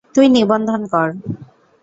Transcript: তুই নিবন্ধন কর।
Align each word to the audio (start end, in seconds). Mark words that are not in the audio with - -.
তুই 0.15 0.27
নিবন্ধন 0.29 0.81
কর। 0.93 1.09